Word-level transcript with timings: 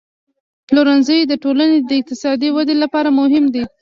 پلورنځی 0.67 1.19
د 1.25 1.33
ټولنې 1.43 1.77
د 1.81 1.91
اقتصادي 2.01 2.49
ودې 2.51 2.75
لپاره 2.83 3.09
مهم 3.19 3.45
دی. 3.53 3.63